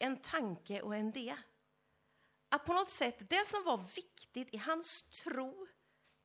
en 0.00 0.16
tanke 0.16 0.80
och 0.80 0.96
en 0.96 1.08
idé. 1.08 1.36
Att 2.48 2.64
på 2.64 2.72
något 2.72 2.90
sätt, 2.90 3.30
det 3.30 3.48
som 3.48 3.64
var 3.64 3.84
viktigt 3.96 4.54
i 4.54 4.56
hans 4.56 5.02
tro, 5.02 5.66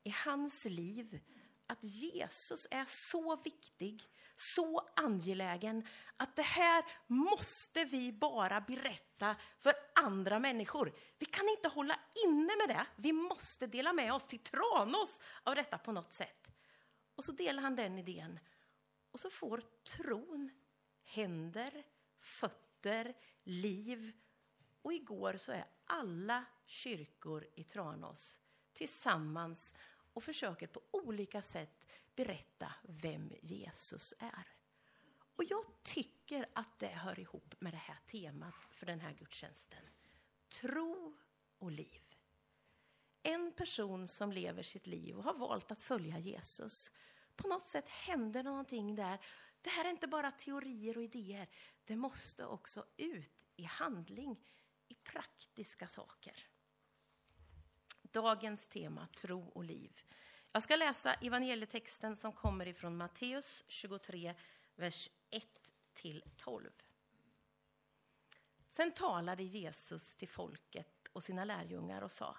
i 0.04 0.09
hans 0.09 0.66
liv, 0.66 1.20
att 1.67 1.84
Jesus 1.84 2.68
är 2.72 2.86
så 2.86 3.36
viktig, 3.36 4.04
så 4.36 4.90
angelägen 4.96 5.88
att 6.18 6.36
det 6.36 6.42
här 6.42 6.86
måste 7.08 7.86
vi 7.86 8.14
bara 8.14 8.62
berätta 8.62 9.36
för 9.60 9.74
andra 9.96 10.40
människor. 10.40 10.94
Vi 11.18 11.26
kan 11.26 11.50
inte 11.50 11.68
hålla 11.68 12.00
inne 12.26 12.56
med 12.58 12.70
det. 12.70 12.86
Vi 12.96 13.14
måste 13.14 13.68
dela 13.68 13.94
med 13.94 14.14
oss 14.14 14.28
till 14.28 14.40
Tranås 14.40 15.22
av 15.44 15.56
detta 15.56 15.78
på 15.78 15.92
något 15.92 16.14
sätt. 16.14 16.48
Och 17.16 17.26
så 17.26 17.32
delar 17.32 17.64
han 17.64 17.76
den 17.76 18.00
idén. 18.00 18.40
Och 19.12 19.20
så 19.20 19.30
får 19.30 19.64
tron 19.98 20.52
händer, 21.04 21.84
fötter, 22.20 22.71
liv. 23.43 24.11
Och 24.81 24.94
igår 24.94 25.38
så 25.38 25.52
är 25.52 25.66
alla 25.85 26.45
kyrkor 26.66 27.48
i 27.55 27.63
Tranås 27.63 28.39
tillsammans 28.73 29.73
och 30.13 30.23
försöker 30.23 30.67
på 30.67 30.81
olika 30.91 31.41
sätt 31.41 31.86
berätta 32.16 32.73
vem 32.84 33.34
Jesus 33.41 34.13
är. 34.20 34.48
Och 35.36 35.44
jag 35.44 35.66
tycker 35.84 36.49
att 36.53 36.80
det 36.80 36.88
hör 36.88 37.20
ihop 37.20 37.55
med 37.59 37.73
det 37.73 37.77
här 37.77 37.99
temat 38.08 38.53
för 38.72 38.86
den 38.86 39.00
här 39.00 39.13
gudstjänsten. 39.13 39.84
Tro 40.61 41.17
och 41.59 41.72
liv. 41.72 42.02
En 43.23 43.52
person 43.52 44.08
som 44.08 44.31
lever 44.31 44.63
sitt 44.63 44.88
liv 44.88 45.17
och 45.17 45.23
har 45.23 45.34
valt 45.34 45.72
att 45.72 45.81
följa 45.81 46.20
Jesus. 46.20 46.91
På 47.36 47.48
något 47.48 47.67
sätt 47.67 47.89
händer 47.89 48.44
någonting 48.44 48.95
där. 48.95 49.20
Det 49.61 49.70
här 49.70 49.86
är 49.86 49.89
inte 49.89 50.08
bara 50.08 50.31
teorier 50.31 50.98
och 50.98 51.03
idéer. 51.03 51.50
Det 51.85 51.95
måste 51.95 52.45
också 52.45 52.85
ut 52.98 53.31
i 53.55 53.63
handling, 53.63 54.44
i 54.88 54.95
praktiska 54.95 55.88
saker. 55.88 56.48
Dagens 58.02 58.67
tema, 58.67 59.08
tro 59.08 59.47
och 59.47 59.64
liv. 59.64 60.02
Jag 60.52 60.64
ska 60.64 60.75
läsa 60.75 61.14
evangelietexten 61.14 62.16
som 62.16 62.33
kommer 62.33 62.67
ifrån 62.67 62.97
Matteus 62.97 63.64
23, 63.67 64.36
vers 64.75 65.09
1 65.30 65.44
till 65.94 66.23
12. 66.38 66.69
Sen 68.69 68.91
talade 68.91 69.44
Jesus 69.44 70.16
till 70.16 70.30
folket 70.30 71.08
och 71.11 71.23
sina 71.23 71.45
lärjungar 71.45 72.02
och 72.02 72.11
sa 72.11 72.38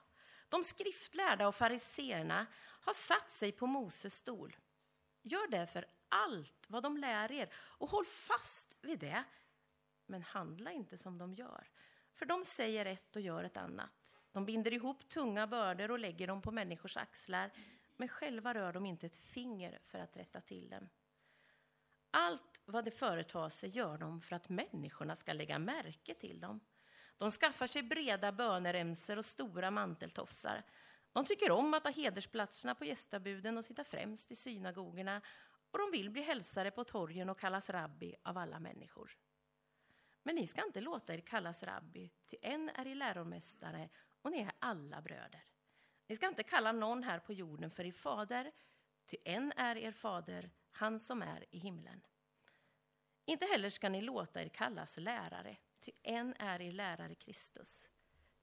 De 0.49 0.65
skriftlärda 0.65 1.49
och 1.49 1.55
fariseerna 1.55 2.47
har 2.57 2.95
satt 2.95 3.33
sig 3.33 3.53
på 3.53 3.67
Moses 3.67 4.15
stol. 4.15 4.57
Gör 5.23 5.51
därför 5.51 5.87
allt 6.09 6.65
vad 6.69 6.83
de 6.83 6.97
lär 6.97 7.33
er 7.33 7.53
och 7.55 7.91
håll 7.91 8.05
fast 8.05 8.79
vid 8.83 8.99
det. 8.99 9.25
Men 10.07 10.23
handla 10.23 10.73
inte 10.73 10.99
som 10.99 11.19
de 11.19 11.35
gör, 11.35 11.71
för 12.15 12.27
de 12.27 12.45
säger 12.45 12.87
ett 12.87 13.17
och 13.17 13.23
gör 13.23 13.45
ett 13.45 13.57
annat. 13.57 13.91
De 14.33 14.47
binder 14.47 14.73
ihop 14.73 15.09
tunga 15.09 15.47
bördor 15.47 15.91
och 15.91 15.99
lägger 15.99 16.27
dem 16.27 16.43
på 16.43 16.53
människors 16.53 16.97
axlar, 16.97 17.51
men 17.97 18.09
själva 18.09 18.55
rör 18.55 18.73
de 18.73 18.87
inte 18.87 19.07
ett 19.07 19.17
finger 19.17 19.79
för 19.87 19.99
att 19.99 20.17
rätta 20.17 20.41
till 20.41 20.71
dem. 20.71 20.89
Allt 22.11 22.63
vad 22.65 22.85
de 22.85 22.91
företar 22.91 23.49
sig 23.49 23.69
gör 23.69 23.99
de 23.99 24.21
för 24.21 24.37
att 24.37 24.49
människorna 24.49 25.17
ska 25.17 25.33
lägga 25.33 25.59
märke 25.59 26.15
till 26.15 26.41
dem. 26.41 26.61
De 27.19 27.31
skaffar 27.31 27.67
sig 27.67 27.83
breda 27.83 28.33
böneremsor 28.33 29.19
och 29.19 29.25
stora 29.25 29.71
manteltofsar. 29.71 30.63
De 31.13 31.25
tycker 31.25 31.51
om 31.51 31.75
att 31.75 31.85
ha 31.85 31.91
hedersplatserna 31.91 32.75
på 32.75 32.85
gästabuden 32.85 33.59
och 33.59 33.65
sitta 33.65 33.85
främst 33.85 34.31
i 34.31 34.37
synagogorna 34.37 35.23
och 35.71 35.79
de 35.79 35.91
vill 35.91 36.11
bli 36.11 36.23
hälsade 36.23 36.71
på 36.71 36.85
torgen 36.85 37.29
och 37.29 37.41
kallas 37.41 37.71
rabbi 37.71 38.15
av 38.23 38.39
alla 38.39 38.61
människor. 38.61 39.17
Men 40.23 40.35
ni 40.35 40.47
ska 40.47 40.65
inte 40.65 40.81
låta 40.81 41.15
er 41.15 41.21
kallas 41.21 41.63
rabbi, 41.63 42.11
ty 42.27 42.37
en 42.43 42.69
är 42.69 42.87
er 42.87 42.95
läromästare 42.95 43.89
och 44.23 44.31
ni 44.31 44.41
är 44.41 44.53
alla 44.59 45.03
bröder. 45.03 45.45
Ni 46.07 46.17
ska 46.17 46.29
inte 46.29 46.43
kalla 46.43 46.73
någon 46.73 47.03
här 47.03 47.19
på 47.19 47.33
jorden 47.33 47.71
för 47.71 47.85
er 47.85 47.93
fader, 47.93 48.53
ty 49.07 49.17
en 49.25 49.53
är 49.57 49.77
er 49.77 49.93
fader, 49.93 50.51
han 50.71 51.01
som 51.01 51.23
är 51.23 51.47
i 51.51 51.59
himlen. 51.59 52.07
Inte 53.25 53.47
heller 53.47 53.71
ska 53.71 53.89
ni 53.89 54.01
låta 54.01 54.43
er 54.43 54.49
kallas 54.49 54.97
lärare, 54.97 55.57
ty 55.81 55.93
en 56.03 56.35
är 56.39 56.63
er 56.63 56.73
lärare 56.73 57.15
Kristus. 57.15 57.92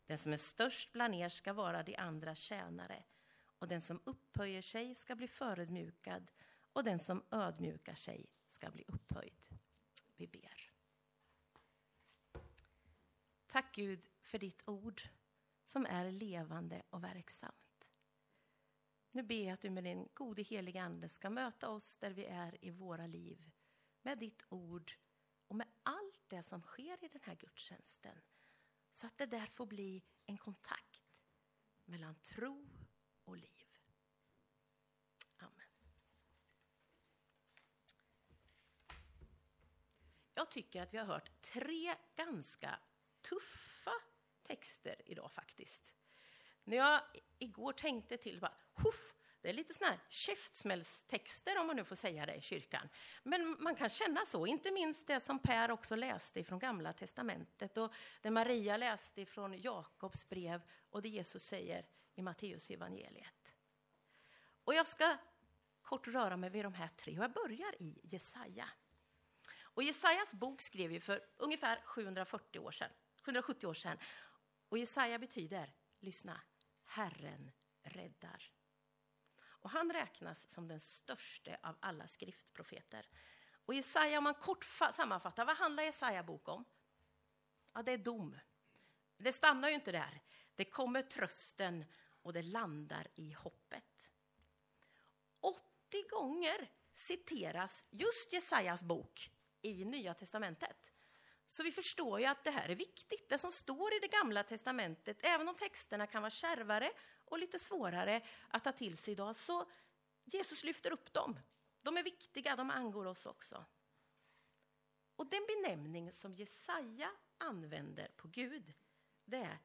Den 0.09 0.17
som 0.17 0.33
är 0.33 0.37
störst 0.37 0.91
bland 0.91 1.15
er 1.15 1.29
ska 1.29 1.53
vara 1.53 1.83
de 1.83 1.95
andra 1.95 2.35
tjänare, 2.35 3.03
och 3.41 3.67
den 3.67 3.81
som 3.81 4.01
upphöjer 4.03 4.61
sig 4.61 4.95
ska 4.95 5.15
bli 5.15 5.27
förödmjukad, 5.27 6.31
och 6.73 6.83
den 6.83 6.99
som 6.99 7.23
ödmjukar 7.31 7.95
sig 7.95 8.25
ska 8.49 8.71
bli 8.71 8.85
upphöjd. 8.87 9.47
Vi 10.15 10.27
ber. 10.27 10.71
Tack 13.47 13.75
Gud 13.75 14.09
för 14.21 14.39
ditt 14.39 14.67
ord 14.67 15.01
som 15.65 15.85
är 15.85 16.11
levande 16.11 16.83
och 16.89 17.03
verksamt. 17.03 17.87
Nu 19.11 19.23
ber 19.23 19.43
jag 19.43 19.53
att 19.53 19.61
du 19.61 19.69
med 19.69 19.83
din 19.83 20.09
gode 20.13 20.41
heliga 20.41 20.83
Ande 20.83 21.09
ska 21.09 21.29
möta 21.29 21.69
oss 21.69 21.97
där 21.97 22.11
vi 22.11 22.25
är 22.25 22.65
i 22.65 22.69
våra 22.69 23.07
liv 23.07 23.51
med 24.01 24.17
ditt 24.17 24.45
ord 24.49 24.93
och 25.47 25.55
med 25.55 25.67
allt 25.83 26.21
det 26.27 26.43
som 26.43 26.61
sker 26.61 27.03
i 27.03 27.07
den 27.07 27.21
här 27.23 27.35
gudstjänsten. 27.35 28.21
Så 28.91 29.07
att 29.07 29.17
det 29.17 29.25
där 29.25 29.45
får 29.45 29.65
bli 29.65 30.03
en 30.25 30.37
kontakt 30.37 31.01
mellan 31.85 32.15
tro 32.15 32.69
och 33.23 33.37
liv. 33.37 33.67
Amen. 35.37 35.67
Jag 40.33 40.51
tycker 40.51 40.81
att 40.81 40.93
vi 40.93 40.97
har 40.97 41.05
hört 41.05 41.41
tre 41.41 41.95
ganska 42.15 42.79
tuffa 43.21 43.91
texter 44.43 45.01
idag 45.05 45.31
faktiskt. 45.31 45.95
När 46.63 46.77
jag 46.77 47.01
igår 47.37 47.73
tänkte 47.73 48.17
till, 48.17 48.39
bara, 48.39 48.57
Huff, 48.73 49.18
det 49.41 49.49
är 49.49 49.53
lite 49.53 49.73
såna 49.73 49.89
här 49.89 49.99
käftsmällstexter 50.09 51.59
om 51.59 51.67
man 51.67 51.75
nu 51.75 51.83
får 51.83 51.95
säga 51.95 52.25
det 52.25 52.35
i 52.35 52.41
kyrkan. 52.41 52.89
Men 53.23 53.55
man 53.59 53.75
kan 53.75 53.89
känna 53.89 54.25
så, 54.25 54.45
inte 54.45 54.71
minst 54.71 55.07
det 55.07 55.19
som 55.19 55.39
Per 55.39 55.71
också 55.71 55.95
läste 55.95 56.43
från 56.43 56.59
Gamla 56.59 56.93
Testamentet 56.93 57.77
och 57.77 57.93
det 58.21 58.31
Maria 58.31 58.77
läste 58.77 59.25
från 59.25 59.61
Jakobs 59.61 60.29
brev 60.29 60.61
och 60.89 61.01
det 61.01 61.09
Jesus 61.09 61.43
säger 61.43 61.85
i 62.15 62.21
Matteus 62.21 62.69
evangeliet. 62.69 63.53
Och 64.63 64.73
jag 64.73 64.87
ska 64.87 65.17
kort 65.81 66.07
röra 66.07 66.37
mig 66.37 66.49
vid 66.49 66.65
de 66.65 66.73
här 66.73 66.87
tre 66.87 67.17
och 67.17 67.23
jag 67.23 67.31
börjar 67.31 67.81
i 67.81 67.99
Jesaja. 68.03 68.69
Och 69.61 69.83
Jesajas 69.83 70.33
bok 70.33 70.61
skrev 70.61 70.91
ju 70.91 70.99
för 70.99 71.25
ungefär 71.37 71.81
740 71.83 72.59
år 72.59 72.71
sedan, 72.71 72.91
770 73.21 73.67
år 73.67 73.73
sedan 73.73 73.97
och 74.69 74.77
Jesaja 74.77 75.19
betyder, 75.19 75.73
lyssna, 75.99 76.41
Herren 76.87 77.51
räddar. 77.83 78.51
Och 79.61 79.69
han 79.69 79.91
räknas 79.93 80.49
som 80.49 80.67
den 80.67 80.79
största 80.79 81.57
av 81.63 81.75
alla 81.79 82.07
skriftprofeter. 82.07 83.09
Och 83.65 83.73
Jesaja, 83.73 84.17
om 84.17 84.23
man 84.23 84.33
kort 84.33 84.63
sammanfattar, 84.93 85.45
vad 85.45 85.57
handlar 85.57 85.83
Jesaja 85.83 86.23
bok 86.23 86.47
om? 86.47 86.65
Ja, 87.73 87.83
det 87.83 87.91
är 87.91 87.97
dom. 87.97 88.39
Det 89.17 89.33
stannar 89.33 89.69
ju 89.69 89.75
inte 89.75 89.91
där. 89.91 90.21
Det 90.55 90.65
kommer 90.65 91.01
trösten 91.01 91.85
och 92.21 92.33
det 92.33 92.41
landar 92.41 93.07
i 93.15 93.31
hoppet. 93.33 94.11
80 95.39 96.09
gånger 96.09 96.71
citeras 96.93 97.85
just 97.89 98.33
Jesajas 98.33 98.83
bok 98.83 99.31
i 99.61 99.85
Nya 99.85 100.13
testamentet. 100.13 100.93
Så 101.51 101.63
vi 101.63 101.71
förstår 101.71 102.19
ju 102.19 102.25
att 102.25 102.43
det 102.43 102.51
här 102.51 102.69
är 102.69 102.75
viktigt. 102.75 103.29
Det 103.29 103.37
som 103.37 103.51
står 103.51 103.93
i 103.93 103.99
det 103.99 104.07
gamla 104.07 104.43
testamentet, 104.43 105.17
även 105.23 105.47
om 105.47 105.55
texterna 105.55 106.07
kan 106.07 106.21
vara 106.21 106.29
kärvare 106.29 106.91
och 107.25 107.39
lite 107.39 107.59
svårare 107.59 108.21
att 108.47 108.63
ta 108.63 108.71
till 108.71 108.97
sig 108.97 109.11
idag, 109.11 109.35
så 109.35 109.65
Jesus 110.25 110.63
lyfter 110.63 110.91
upp 110.91 111.13
dem. 111.13 111.39
De 111.81 111.97
är 111.97 112.03
viktiga, 112.03 112.55
de 112.55 112.69
angår 112.69 113.05
oss 113.05 113.25
också. 113.25 113.65
Och 115.15 115.29
den 115.29 115.45
benämning 115.47 116.11
som 116.11 116.33
Jesaja 116.33 117.11
använder 117.37 118.11
på 118.15 118.27
Gud, 118.27 118.73
det 119.25 119.37
är 119.37 119.59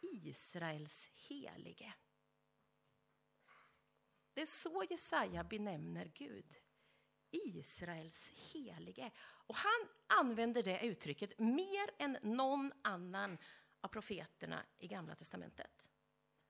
Israels 0.00 1.10
helige. 1.14 1.94
Det 4.32 4.40
är 4.40 4.46
så 4.46 4.84
Jesaja 4.90 5.44
benämner 5.44 6.10
Gud. 6.14 6.56
Israels 7.30 8.32
helige. 8.34 9.10
Och 9.18 9.56
han 9.56 9.88
använder 10.06 10.62
det 10.62 10.86
uttrycket 10.86 11.38
mer 11.38 11.90
än 11.98 12.18
någon 12.22 12.72
annan 12.82 13.38
av 13.80 13.88
profeterna 13.88 14.66
i 14.78 14.88
Gamla 14.88 15.14
testamentet. 15.14 15.90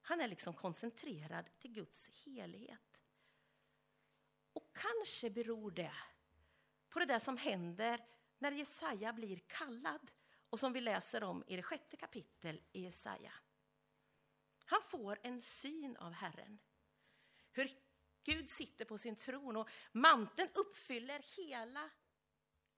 Han 0.02 0.20
är 0.20 0.28
liksom 0.28 0.54
koncentrerad 0.54 1.50
till 1.58 1.72
Guds 1.72 2.08
helighet. 2.08 3.04
Och 4.52 4.76
kanske 4.76 5.30
beror 5.30 5.70
det 5.70 5.94
på 6.88 6.98
det 6.98 7.06
där 7.06 7.18
som 7.18 7.36
händer 7.36 8.04
när 8.38 8.52
Jesaja 8.52 9.12
blir 9.12 9.36
kallad 9.46 10.10
och 10.50 10.60
som 10.60 10.72
vi 10.72 10.80
läser 10.80 11.22
om 11.22 11.44
i 11.46 11.56
det 11.56 11.62
sjätte 11.62 11.96
kapitel 11.96 12.62
i 12.72 12.82
Jesaja. 12.82 13.32
Han 14.64 14.82
får 14.82 15.18
en 15.22 15.42
syn 15.42 15.96
av 15.96 16.12
Herren. 16.12 16.58
Hur 17.52 17.70
Gud 18.24 18.50
sitter 18.50 18.84
på 18.84 18.98
sin 18.98 19.16
tron 19.16 19.56
och 19.56 19.68
manteln 19.92 20.48
uppfyller 20.54 21.22
hela 21.36 21.90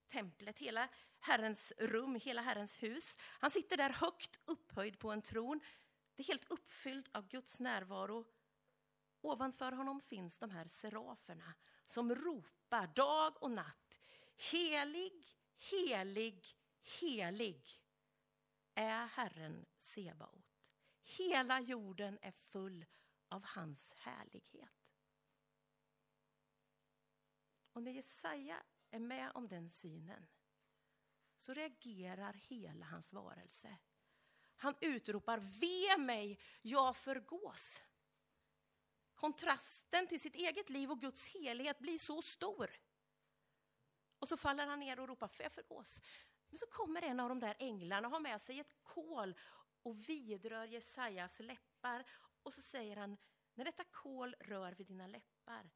templet, 0.08 0.58
hela 0.58 0.88
Herrens 1.20 1.72
rum, 1.78 2.20
hela 2.22 2.42
Herrens 2.42 2.82
hus. 2.82 3.16
Han 3.20 3.50
sitter 3.50 3.76
där 3.76 3.90
högt 3.90 4.40
upphöjd 4.44 4.98
på 4.98 5.10
en 5.10 5.22
tron. 5.22 5.60
Det 6.14 6.22
är 6.22 6.26
helt 6.26 6.52
uppfyllt 6.52 7.08
av 7.12 7.28
Guds 7.28 7.60
närvaro. 7.60 8.24
Ovanför 9.20 9.72
honom 9.72 10.00
finns 10.00 10.38
de 10.38 10.50
här 10.50 10.64
seraferna 10.64 11.54
som 11.86 12.14
ropar 12.14 12.86
dag 12.86 13.42
och 13.42 13.50
natt. 13.50 14.00
Helig, 14.36 15.24
helig, 15.58 16.56
helig 17.00 17.82
är 18.74 19.06
Herren 19.06 19.66
Sebaot. 19.78 20.60
Hela 21.02 21.60
jorden 21.60 22.18
är 22.22 22.32
full 22.32 22.84
av 23.28 23.44
hans 23.44 23.94
härlighet. 23.96 24.81
Och 27.72 27.82
när 27.82 27.92
Jesaja 27.92 28.62
är 28.90 28.98
med 28.98 29.32
om 29.34 29.48
den 29.48 29.68
synen 29.68 30.26
så 31.36 31.54
reagerar 31.54 32.32
hela 32.32 32.86
hans 32.86 33.12
varelse. 33.12 33.78
Han 34.56 34.74
utropar 34.80 35.38
ve 35.38 35.98
mig, 35.98 36.38
jag 36.62 36.96
förgås. 36.96 37.82
Kontrasten 39.14 40.06
till 40.06 40.20
sitt 40.20 40.34
eget 40.34 40.70
liv 40.70 40.90
och 40.90 41.00
Guds 41.00 41.28
helhet 41.28 41.78
blir 41.78 41.98
så 41.98 42.22
stor. 42.22 42.70
Och 44.18 44.28
så 44.28 44.36
faller 44.36 44.66
han 44.66 44.80
ner 44.80 45.00
och 45.00 45.08
ropar 45.08 45.28
för 45.28 45.42
jag 45.42 45.52
förgås. 45.52 46.02
Men 46.48 46.58
så 46.58 46.66
kommer 46.66 47.02
en 47.02 47.20
av 47.20 47.28
de 47.28 47.40
där 47.40 47.56
änglarna 47.58 48.08
och 48.08 48.12
har 48.12 48.20
med 48.20 48.40
sig 48.40 48.60
ett 48.60 48.74
kol 48.82 49.34
och 49.82 50.08
vidrör 50.08 50.64
Jesajas 50.64 51.40
läppar. 51.40 52.04
Och 52.42 52.54
så 52.54 52.62
säger 52.62 52.96
han, 52.96 53.16
när 53.54 53.64
detta 53.64 53.84
kol 53.84 54.34
rör 54.40 54.72
vid 54.72 54.86
dina 54.86 55.06
läppar 55.06 55.70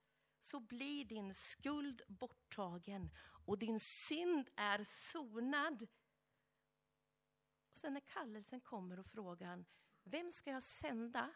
så 0.46 0.60
blir 0.60 1.04
din 1.04 1.34
skuld 1.34 2.02
borttagen 2.08 3.10
och 3.18 3.58
din 3.58 3.80
synd 3.80 4.50
är 4.56 4.84
sonad. 4.84 5.88
Och 7.70 7.78
sen 7.78 7.92
när 7.92 8.00
kallelsen 8.00 8.60
kommer 8.60 8.98
och 8.98 9.06
frågan, 9.06 9.64
vem 10.04 10.32
ska 10.32 10.50
jag 10.50 10.62
sända? 10.62 11.34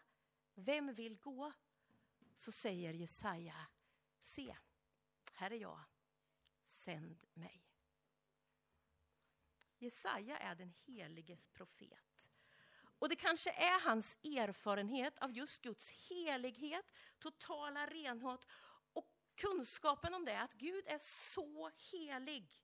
Vem 0.54 0.94
vill 0.94 1.16
gå? 1.16 1.52
Så 2.36 2.52
säger 2.52 2.94
Jesaja, 2.94 3.66
se, 4.20 4.56
här 5.32 5.50
är 5.50 5.56
jag, 5.56 5.80
sänd 6.64 7.26
mig. 7.34 7.66
Jesaja 9.78 10.38
är 10.38 10.54
den 10.54 10.72
heliges 10.86 11.48
profet. 11.48 12.30
Och 12.98 13.08
det 13.08 13.16
kanske 13.16 13.50
är 13.50 13.80
hans 13.80 14.18
erfarenhet 14.24 15.18
av 15.18 15.32
just 15.32 15.62
Guds 15.62 15.90
helighet, 15.90 16.92
totala 17.18 17.86
renhet 17.86 18.46
kunskapen 19.40 20.14
om 20.14 20.24
det, 20.24 20.40
att 20.40 20.54
Gud 20.54 20.84
är 20.86 20.98
så 20.98 21.70
helig. 21.76 22.62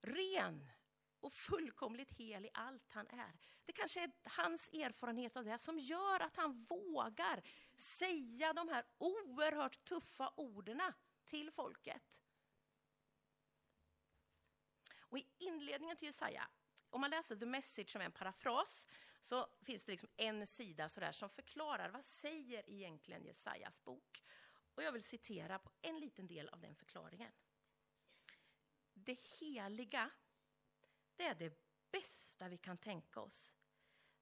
Ren 0.00 0.70
och 1.20 1.32
fullkomligt 1.32 2.10
hel 2.10 2.44
i 2.44 2.50
allt 2.54 2.90
han 2.90 3.06
är. 3.06 3.32
Det 3.64 3.72
kanske 3.72 4.00
är 4.00 4.10
hans 4.24 4.68
erfarenhet 4.68 5.36
av 5.36 5.44
det 5.44 5.58
som 5.58 5.78
gör 5.78 6.20
att 6.20 6.36
han 6.36 6.64
vågar 6.64 7.42
säga 7.76 8.52
de 8.52 8.68
här 8.68 8.84
oerhört 8.98 9.84
tuffa 9.84 10.32
orden 10.36 10.82
till 11.24 11.50
folket. 11.50 12.02
Och 14.98 15.18
i 15.18 15.26
inledningen 15.38 15.96
till 15.96 16.06
Jesaja, 16.06 16.48
om 16.90 17.00
man 17.00 17.10
läser 17.10 17.36
The 17.36 17.46
Message 17.46 17.90
som 17.90 18.00
är 18.00 18.04
en 18.04 18.12
parafras, 18.12 18.88
så 19.22 19.46
finns 19.62 19.84
det 19.84 19.92
liksom 19.92 20.08
en 20.16 20.46
sida 20.46 20.88
sådär 20.88 21.12
som 21.12 21.30
förklarar 21.30 21.90
vad 21.90 22.04
säger 22.04 22.70
egentligen 22.70 23.24
Jesajas 23.24 23.84
bok. 23.84 24.22
Och 24.74 24.82
jag 24.82 24.92
vill 24.92 25.04
citera 25.04 25.58
på 25.58 25.70
en 25.82 26.00
liten 26.00 26.26
del 26.26 26.48
av 26.48 26.60
den 26.60 26.74
förklaringen. 26.74 27.32
Det 28.94 29.20
heliga, 29.40 30.10
det 31.16 31.24
är 31.24 31.34
det 31.34 31.58
bästa 31.90 32.48
vi 32.48 32.58
kan 32.58 32.78
tänka 32.78 33.20
oss. 33.20 33.56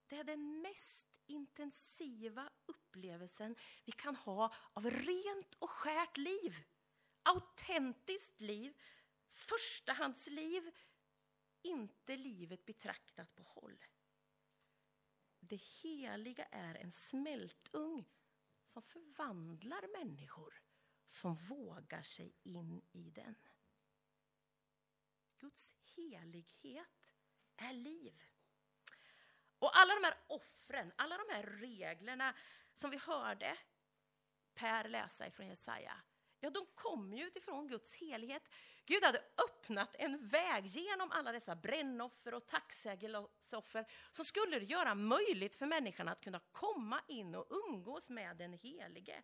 Det 0.06 0.16
är 0.16 0.24
den 0.24 0.62
mest 0.62 1.06
intensiva 1.26 2.50
upplevelsen 2.66 3.56
vi 3.84 3.92
kan 3.92 4.16
ha 4.16 4.54
av 4.72 4.90
rent 4.90 5.54
och 5.54 5.70
skärt 5.70 6.16
liv. 6.16 6.56
Autentiskt 7.22 8.40
liv 8.40 8.74
förstahandsliv, 9.32 10.70
inte 11.62 12.16
livet 12.16 12.64
betraktat 12.64 13.34
på 13.34 13.42
håll. 13.42 13.84
Det 15.40 15.56
heliga 15.56 16.44
är 16.44 16.74
en 16.74 16.92
smältugn 16.92 18.04
som 18.62 18.82
förvandlar 18.82 20.04
människor 20.04 20.62
som 21.06 21.34
vågar 21.34 22.02
sig 22.02 22.34
in 22.42 22.82
i 22.92 23.10
den. 23.10 23.34
Guds 25.38 25.74
helighet 25.96 27.10
är 27.56 27.72
liv. 27.72 28.22
Och 29.58 29.76
alla 29.76 29.94
de 29.94 30.04
här 30.04 30.18
offren, 30.26 30.92
alla 30.96 31.18
de 31.18 31.34
här 31.34 31.42
reglerna 31.42 32.34
som 32.74 32.90
vi 32.90 32.96
hörde 32.96 33.58
Per 34.54 34.88
läsa 34.88 35.26
ifrån 35.26 35.46
Jesaja, 35.46 36.02
ja, 36.42 36.50
de 36.50 36.66
kom 36.74 37.12
ju 37.12 37.26
utifrån 37.26 37.68
Guds 37.68 37.94
helighet. 37.94 38.42
Gud 38.84 39.04
hade 39.04 39.24
öppnat 39.48 39.96
en 39.98 40.28
väg 40.28 40.66
genom 40.66 41.10
alla 41.10 41.32
dessa 41.32 41.56
brännoffer 41.56 42.34
och 42.34 42.46
tacksägelseoffer 42.46 43.86
som 44.12 44.24
skulle 44.24 44.58
göra 44.58 44.94
möjligt 44.94 45.56
för 45.56 45.66
människan 45.66 46.08
att 46.08 46.20
kunna 46.20 46.40
komma 46.52 47.00
in 47.08 47.34
och 47.34 47.46
umgås 47.68 48.10
med 48.10 48.36
den 48.36 48.52
helige. 48.52 49.22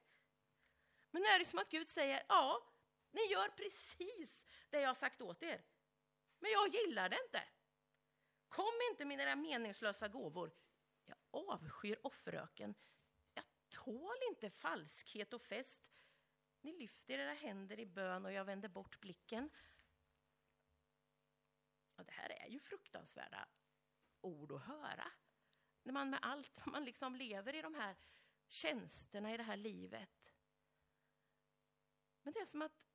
Men 1.10 1.22
nu 1.22 1.28
är 1.28 1.38
det 1.38 1.44
som 1.44 1.58
att 1.58 1.68
Gud 1.68 1.88
säger, 1.88 2.22
ja, 2.28 2.62
ni 3.10 3.20
gör 3.20 3.48
precis 3.48 4.44
det 4.70 4.80
jag 4.80 4.88
har 4.88 4.94
sagt 4.94 5.22
åt 5.22 5.42
er. 5.42 5.64
Men 6.38 6.50
jag 6.50 6.68
gillar 6.68 7.08
det 7.08 7.18
inte. 7.24 7.42
Kom 8.48 8.74
inte 8.90 9.04
med 9.04 9.20
era 9.20 9.36
meningslösa 9.36 10.08
gåvor. 10.08 10.52
Jag 11.06 11.16
avskyr 11.30 11.98
offeröken. 12.02 12.74
Jag 13.34 13.44
tål 13.68 14.16
inte 14.30 14.50
falskhet 14.50 15.32
och 15.32 15.42
fest. 15.42 15.92
Lyfter 16.78 17.18
era 17.18 17.32
händer 17.32 17.80
i 17.80 17.86
bön 17.86 18.24
och 18.24 18.32
jag 18.32 18.44
vänder 18.44 18.68
bort 18.68 19.00
blicken. 19.00 19.50
Ja, 21.96 22.04
det 22.04 22.12
här 22.12 22.30
är 22.30 22.48
ju 22.48 22.60
fruktansvärda 22.60 23.48
ord 24.20 24.52
att 24.52 24.64
höra. 24.64 25.12
När 25.82 25.92
man 25.92 26.10
med 26.10 26.18
allt 26.22 26.66
man 26.66 26.84
liksom 26.84 27.16
lever 27.16 27.54
i 27.54 27.62
de 27.62 27.74
här 27.74 27.96
tjänsterna 28.46 29.34
i 29.34 29.36
det 29.36 29.42
här 29.42 29.56
livet. 29.56 30.34
Men 32.22 32.32
det 32.32 32.40
är 32.40 32.46
som 32.46 32.62
att 32.62 32.88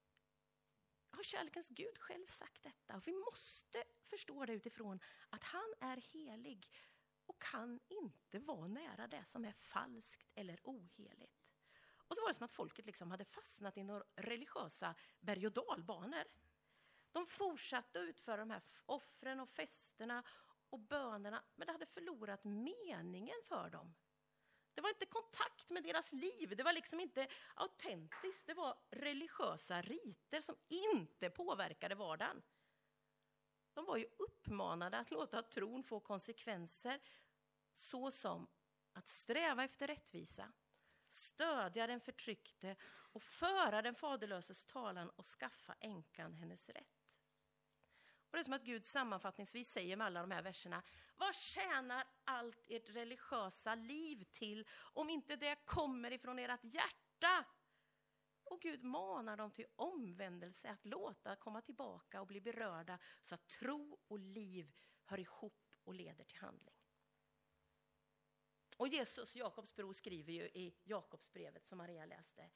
har 1.10 1.24
kärlekens 1.24 1.70
Gud 1.70 1.98
själv 1.98 2.28
sagt 2.28 2.64
detta? 2.64 2.96
Och 2.96 3.08
vi 3.08 3.14
måste 3.14 3.84
förstå 4.04 4.46
det 4.46 4.54
utifrån 4.54 5.00
att 5.30 5.44
han 5.44 5.74
är 5.80 5.98
helig 5.98 6.72
och 7.26 7.42
kan 7.42 7.80
inte 7.88 8.40
vara 8.40 8.68
nära 8.68 9.08
det 9.08 9.26
som 9.26 9.46
är 9.46 9.52
falskt 9.52 10.32
eller 10.36 10.60
oheligt. 10.64 11.43
Och 12.08 12.16
så 12.16 12.22
var 12.22 12.30
det 12.30 12.34
som 12.34 12.46
att 12.46 12.54
folket 12.54 12.86
liksom 12.86 13.12
hade 13.12 13.26
fastnat 13.26 13.78
i 13.78 13.84
några 13.84 14.04
religiösa 14.16 14.96
berg 15.20 15.48
och 15.48 15.54
dalbanor. 15.54 16.24
De 17.12 17.28
fortsatte 17.28 18.00
att 18.00 18.04
utföra 18.04 18.38
de 18.38 18.50
här 18.50 18.62
offren 18.86 19.40
och 19.40 19.50
festerna 19.50 20.24
och 20.70 20.80
bönerna, 20.80 21.44
men 21.56 21.68
det 21.68 21.72
hade 21.72 21.86
förlorat 21.86 22.44
meningen 22.44 23.38
för 23.44 23.70
dem. 23.70 23.94
Det 24.74 24.82
var 24.82 24.90
inte 24.90 25.06
kontakt 25.06 25.70
med 25.70 25.84
deras 25.84 26.12
liv, 26.12 26.56
det 26.58 26.64
var 26.64 26.74
liksom 26.74 27.00
inte 27.00 27.28
autentiskt. 27.56 28.48
Det 28.48 28.54
var 28.54 28.78
religiösa 28.90 29.82
riter 29.82 30.42
som 30.42 30.56
inte 30.68 31.30
påverkade 31.30 31.96
vardagen. 31.96 32.42
De 33.74 33.86
var 33.86 33.98
ju 33.98 34.08
uppmanade 34.18 34.98
att 34.98 35.12
låta 35.12 35.42
tron 35.42 35.84
få 35.84 36.00
konsekvenser 36.00 37.02
såsom 37.74 38.48
att 38.94 39.08
sträva 39.08 39.64
efter 39.64 39.88
rättvisa, 39.88 40.54
stödja 41.16 41.88
den 41.88 42.00
förtryckte 42.00 42.76
och 42.86 43.24
föra 43.24 43.82
den 43.82 43.96
faderlöses 43.96 44.66
talan 44.66 45.10
och 45.10 45.26
skaffa 45.26 45.76
änkan 45.80 46.34
hennes 46.34 46.70
rätt. 46.70 47.20
Och 48.34 48.38
det 48.38 48.42
är 48.42 48.44
som 48.44 48.54
att 48.54 48.64
Gud 48.64 48.86
sammanfattningsvis 48.86 49.70
säger 49.70 49.96
med 49.96 50.08
alla 50.08 50.22
de 50.22 50.32
här 50.32 50.42
verserna, 50.42 50.84
vad 51.16 51.36
tjänar 51.36 52.08
allt 52.24 52.66
ert 52.68 52.90
religiösa 52.90 53.76
liv 53.76 54.24
till 54.32 54.68
om 54.94 55.10
inte 55.10 55.36
det 55.36 55.56
kommer 55.66 56.12
ifrån 56.12 56.40
ert 56.40 56.64
hjärta? 56.64 57.46
Och 58.44 58.62
Gud 58.62 58.84
manar 58.84 59.38
dem 59.38 59.52
till 59.52 59.66
omvändelse, 59.76 60.70
att 60.70 60.86
låta 60.86 61.36
komma 61.36 61.62
tillbaka 61.62 62.22
och 62.22 62.28
bli 62.28 62.42
berörda 62.42 63.00
så 63.22 63.36
att 63.36 63.48
tro 63.48 64.00
och 64.08 64.20
liv 64.20 64.74
hör 65.04 65.20
ihop 65.20 65.76
och 65.84 65.94
leder 65.94 66.24
till 66.24 66.38
handling. 66.38 66.83
Och 68.78 68.88
Jesus, 68.88 69.36
Jakobs 69.36 69.76
bror, 69.76 69.94
skriver 69.94 70.34
ju 70.34 70.44
i 70.44 70.76
Jakobsbrevet 70.84 71.68
som 71.68 71.78
Maria 71.78 72.06
läste. 72.06 72.50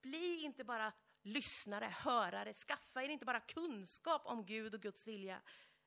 Bli 0.00 0.42
inte 0.42 0.64
bara 0.64 0.92
lyssnare, 1.22 1.84
hörare, 1.84 2.52
skaffa 2.52 3.02
er 3.02 3.08
inte 3.08 3.24
bara 3.24 3.40
kunskap 3.40 4.26
om 4.26 4.46
Gud 4.46 4.74
och 4.74 4.82
Guds 4.82 5.06
vilja, 5.06 5.42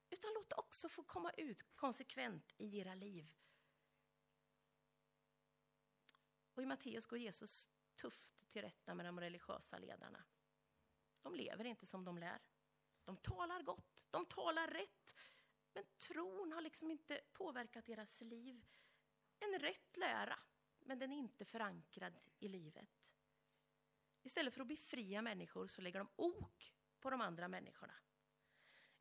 utan 0.09 0.33
låt 0.33 0.49
det 0.49 0.55
också 0.55 0.89
få 0.89 1.03
komma 1.03 1.31
ut 1.31 1.75
konsekvent 1.75 2.53
i 2.57 2.79
era 2.79 2.95
liv. 2.95 3.33
Och 6.53 6.63
i 6.63 6.65
Matteus 6.65 7.05
går 7.05 7.19
Jesus 7.19 7.69
tufft 7.95 8.49
till 8.49 8.61
rätta 8.61 8.95
med 8.95 9.05
de 9.05 9.19
religiösa 9.19 9.77
ledarna. 9.77 10.23
De 11.21 11.35
lever 11.35 11.65
inte 11.65 11.85
som 11.85 12.05
de 12.05 12.17
lär. 12.17 12.41
De 13.03 13.17
talar 13.17 13.61
gott, 13.61 14.07
de 14.09 14.25
talar 14.25 14.67
rätt. 14.67 15.15
Men 15.73 15.83
tron 15.97 16.51
har 16.51 16.61
liksom 16.61 16.91
inte 16.91 17.21
påverkat 17.33 17.85
deras 17.85 18.21
liv. 18.21 18.65
En 19.39 19.59
rätt 19.59 19.97
lära, 19.97 20.39
men 20.79 20.99
den 20.99 21.11
är 21.11 21.17
inte 21.17 21.45
förankrad 21.45 22.19
i 22.39 22.47
livet. 22.47 23.15
Istället 24.23 24.53
för 24.53 24.61
att 24.61 24.67
befria 24.67 25.21
människor 25.21 25.67
så 25.67 25.81
lägger 25.81 25.99
de 25.99 26.09
ok 26.15 26.73
på 26.99 27.09
de 27.09 27.21
andra 27.21 27.47
människorna. 27.47 27.93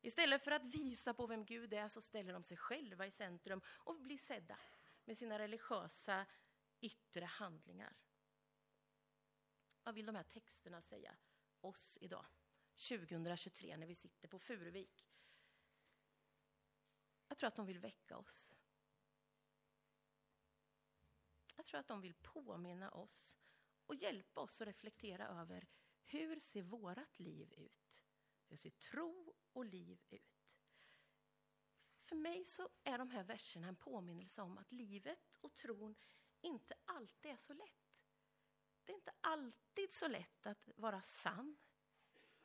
Istället 0.01 0.43
för 0.43 0.51
att 0.51 0.65
visa 0.65 1.13
på 1.13 1.27
vem 1.27 1.45
Gud 1.45 1.73
är 1.73 1.87
så 1.87 2.01
ställer 2.01 2.33
de 2.33 2.43
sig 2.43 2.57
själva 2.57 3.07
i 3.07 3.11
centrum 3.11 3.61
och 3.67 4.01
blir 4.01 4.17
sedda 4.17 4.59
med 5.05 5.17
sina 5.17 5.39
religiösa 5.39 6.25
yttre 6.81 7.25
handlingar. 7.25 7.97
Vad 9.83 9.95
vill 9.95 10.05
de 10.05 10.15
här 10.15 10.23
texterna 10.23 10.81
säga 10.81 11.17
oss 11.61 11.97
idag, 12.01 12.25
2023, 12.89 13.77
när 13.77 13.87
vi 13.87 13.95
sitter 13.95 14.27
på 14.27 14.39
Furuvik? 14.39 15.07
Jag 17.27 17.37
tror 17.37 17.47
att 17.47 17.55
de 17.55 17.65
vill 17.65 17.79
väcka 17.79 18.17
oss. 18.17 18.56
Jag 21.57 21.65
tror 21.65 21.79
att 21.79 21.87
de 21.87 22.01
vill 22.01 22.13
påminna 22.13 22.91
oss 22.91 23.37
och 23.85 23.95
hjälpa 23.95 24.41
oss 24.41 24.61
att 24.61 24.67
reflektera 24.67 25.27
över 25.27 25.67
hur 26.03 26.39
ser 26.39 26.61
vårt 26.61 27.19
liv 27.19 27.53
ut? 27.53 28.03
Hur 28.47 28.57
ser 28.57 28.69
tro 28.69 29.35
och 29.53 29.65
liv 29.65 29.99
ut? 30.09 30.59
För 32.03 32.15
mig 32.15 32.45
så 32.45 32.69
är 32.83 32.97
de 32.97 33.09
här 33.09 33.23
verserna 33.23 33.67
en 33.67 33.75
påminnelse 33.75 34.41
om 34.41 34.57
att 34.57 34.71
livet 34.71 35.37
och 35.41 35.53
tron 35.53 35.95
inte 36.41 36.73
alltid 36.85 37.31
är 37.31 37.35
så 37.35 37.53
lätt. 37.53 37.97
Det 38.83 38.91
är 38.91 38.95
inte 38.95 39.13
alltid 39.21 39.93
så 39.93 40.07
lätt 40.07 40.45
att 40.45 40.69
vara 40.75 41.01
sann, 41.01 41.57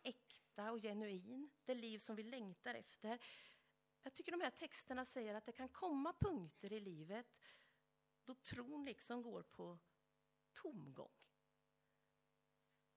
äkta 0.03 0.73
och 0.73 0.83
genuin, 0.83 1.51
det 1.65 1.75
liv 1.75 1.99
som 1.99 2.17
vi 2.17 2.23
längtar 2.23 2.75
efter. 2.75 3.23
Jag 4.03 4.15
tycker 4.15 4.33
de 4.33 4.41
här 4.41 4.51
texterna 4.51 5.05
säger 5.05 5.35
att 5.35 5.47
det 5.47 5.53
kan 5.53 5.69
komma 5.69 6.13
punkter 6.13 6.73
i 6.73 6.81
livet 6.81 7.39
då 8.25 8.35
tron 8.35 8.85
liksom 8.85 9.23
går 9.23 9.43
på 9.43 9.79
tomgång. 10.53 11.13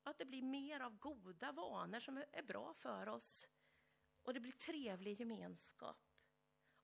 Att 0.03 0.17
det 0.17 0.25
blir 0.25 0.41
mer 0.41 0.79
av 0.79 1.00
goda 1.00 1.51
vanor 1.51 2.00
som 2.00 2.17
är 2.32 2.44
bra 2.44 2.74
för 2.74 3.08
oss 3.08 3.48
och 4.24 4.34
det 4.34 4.39
blir 4.39 4.51
trevlig 4.51 5.20
gemenskap. 5.20 5.98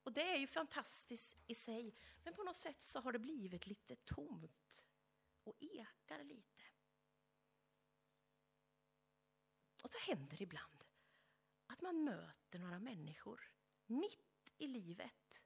Och 0.03 0.13
det 0.13 0.33
är 0.33 0.37
ju 0.37 0.47
fantastiskt 0.47 1.37
i 1.47 1.55
sig, 1.55 1.95
men 2.23 2.33
på 2.33 2.43
något 2.43 2.55
sätt 2.55 2.83
så 2.83 2.99
har 2.99 3.11
det 3.11 3.19
blivit 3.19 3.67
lite 3.67 3.95
tomt 3.95 4.87
och 5.43 5.55
ekar 5.59 6.23
lite. 6.23 6.63
Och 9.83 9.89
så 9.89 9.97
händer 9.97 10.37
det 10.37 10.43
ibland 10.43 10.83
att 11.67 11.81
man 11.81 12.03
möter 12.03 12.59
några 12.59 12.79
människor 12.79 13.51
mitt 13.85 14.53
i 14.57 14.67
livet 14.67 15.41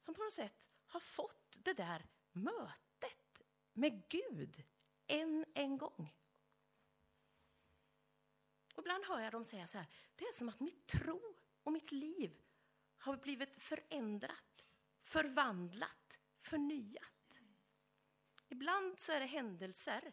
som 0.00 0.14
på 0.14 0.22
något 0.22 0.32
sätt 0.32 0.75
har 0.96 1.00
fått 1.00 1.56
det 1.64 1.72
där 1.72 2.06
mötet 2.32 3.42
med 3.72 4.08
Gud 4.08 4.64
än 5.06 5.44
en 5.54 5.78
gång. 5.78 6.14
Och 8.74 8.82
ibland 8.82 9.04
hör 9.04 9.20
jag 9.20 9.32
dem 9.32 9.44
säga 9.44 9.66
så 9.66 9.78
här, 9.78 9.86
det 10.14 10.24
är 10.24 10.32
som 10.32 10.48
att 10.48 10.60
mitt 10.60 10.86
tro 10.86 11.36
och 11.62 11.72
mitt 11.72 11.92
liv 11.92 12.42
har 12.98 13.16
blivit 13.16 13.56
förändrat, 13.56 14.64
förvandlat, 15.00 16.20
förnyat. 16.40 17.42
Ibland 18.48 19.00
så 19.00 19.12
är 19.12 19.20
det 19.20 19.26
händelser 19.26 20.12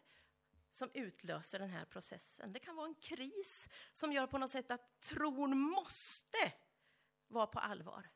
som 0.70 0.90
utlöser 0.94 1.58
den 1.58 1.70
här 1.70 1.84
processen. 1.84 2.52
Det 2.52 2.60
kan 2.60 2.76
vara 2.76 2.86
en 2.86 2.94
kris 2.94 3.68
som 3.92 4.12
gör 4.12 4.26
på 4.26 4.38
något 4.38 4.50
sätt 4.50 4.70
att 4.70 5.00
tron 5.00 5.58
måste 5.58 6.52
vara 7.28 7.46
på 7.46 7.58
allvar. 7.58 8.10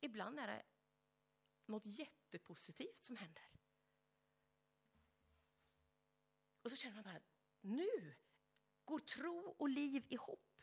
Ibland 0.00 0.38
är 0.38 0.46
det 0.46 0.62
något 1.66 1.86
jättepositivt 1.86 3.04
som 3.04 3.16
händer. 3.16 3.50
Och 6.62 6.70
så 6.70 6.76
känner 6.76 6.94
man 6.94 7.04
bara, 7.04 7.20
nu 7.60 8.16
går 8.84 8.98
tro 8.98 9.54
och 9.58 9.68
liv 9.68 10.06
ihop. 10.08 10.62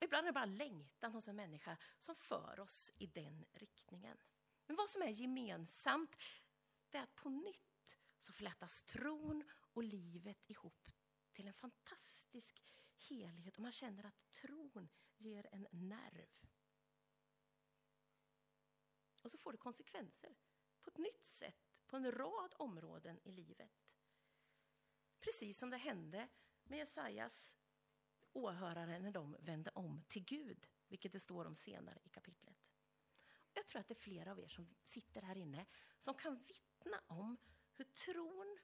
Ibland 0.00 0.24
är 0.24 0.28
det 0.28 0.34
bara 0.34 0.44
längtan 0.44 1.12
hos 1.12 1.28
en 1.28 1.36
människa 1.36 1.76
som 1.98 2.16
för 2.16 2.60
oss 2.60 2.90
i 2.98 3.06
den 3.06 3.44
riktningen. 3.52 4.18
Men 4.66 4.76
vad 4.76 4.90
som 4.90 5.02
är 5.02 5.08
gemensamt 5.08 6.16
det 6.90 6.98
är 6.98 7.02
att 7.02 7.14
på 7.14 7.28
nytt 7.28 7.98
så 8.18 8.32
flätas 8.32 8.82
tron 8.82 9.44
och 9.72 9.82
livet 9.82 10.50
ihop 10.50 10.88
till 11.32 11.46
en 11.46 11.54
fantastisk 11.54 12.74
helhet 13.08 13.56
och 13.56 13.62
man 13.62 13.72
känner 13.72 14.04
att 14.06 14.30
tron 14.30 14.88
ger 15.16 15.46
en 15.52 15.66
nerv. 15.70 16.28
Och 19.26 19.32
så 19.32 19.38
får 19.38 19.52
det 19.52 19.58
konsekvenser 19.58 20.36
på 20.82 20.90
ett 20.90 20.98
nytt 20.98 21.26
sätt 21.26 21.74
på 21.86 21.96
en 21.96 22.12
rad 22.12 22.54
områden 22.58 23.20
i 23.24 23.32
livet. 23.32 23.86
Precis 25.20 25.58
som 25.58 25.70
det 25.70 25.76
hände 25.76 26.28
med 26.62 26.78
Jesajas 26.78 27.54
åhörare 28.32 28.98
när 28.98 29.10
de 29.10 29.36
vände 29.40 29.70
om 29.74 30.04
till 30.08 30.24
Gud, 30.24 30.68
vilket 30.88 31.12
det 31.12 31.20
står 31.20 31.44
om 31.44 31.54
senare 31.54 32.00
i 32.04 32.08
kapitlet. 32.08 32.56
Jag 33.52 33.66
tror 33.66 33.80
att 33.80 33.88
det 33.88 33.94
är 33.94 34.00
flera 34.00 34.32
av 34.32 34.40
er 34.40 34.48
som 34.48 34.74
sitter 34.82 35.22
här 35.22 35.36
inne 35.36 35.66
som 36.00 36.14
kan 36.14 36.44
vittna 36.44 37.02
om 37.06 37.36
hur 37.72 37.84
tron 37.84 38.58